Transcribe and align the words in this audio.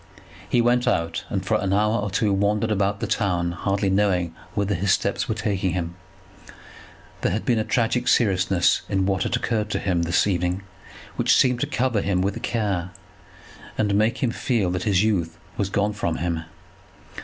He 0.49 0.61
went 0.61 0.87
out, 0.87 1.25
and 1.29 1.45
for 1.45 1.61
an 1.61 1.71
hour 1.73 1.99
or 1.99 2.09
two 2.09 2.33
wandered 2.33 2.71
about 2.71 3.01
the 3.01 3.05
town, 3.05 3.51
hardly 3.51 3.91
knowing 3.91 4.33
whither 4.55 4.73
his 4.73 4.91
steps 4.91 5.29
were 5.29 5.35
taking 5.35 5.73
him. 5.73 5.93
There 7.21 7.31
had 7.31 7.45
been 7.45 7.59
a 7.59 7.63
tragic 7.63 8.07
seriousness 8.07 8.81
in 8.89 9.05
what 9.05 9.21
had 9.21 9.35
occurred 9.35 9.69
to 9.69 9.77
him 9.77 10.01
this 10.01 10.25
evening, 10.25 10.63
which 11.17 11.35
seemed 11.35 11.59
to 11.59 11.67
cover 11.67 12.01
him 12.01 12.19
with 12.23 12.41
care, 12.41 12.89
and 13.77 13.93
make 13.93 14.23
him 14.23 14.31
feel 14.31 14.71
that 14.71 14.85
his 14.89 15.03
youth 15.03 15.37
was 15.55 15.69
gone 15.69 15.93
from 15.93 16.15
him. 16.15 16.45